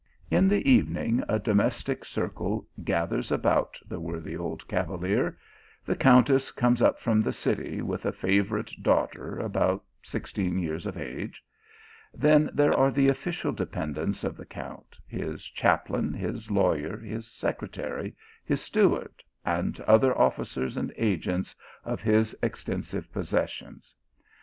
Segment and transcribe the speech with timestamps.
[0.31, 5.37] i In the evening, a domestic circle gathers about the worthy old cavalier.
[5.85, 10.97] The countess comes up from the city, with a favourite daughter about sixteen years of
[10.97, 11.45] age.
[12.15, 17.27] Then there are the official de pendents of the Count, his chaplain, his lawyer, his
[17.27, 21.55] secretary, his steward, and other officers and agents
[21.85, 23.93] of his extensive possessions.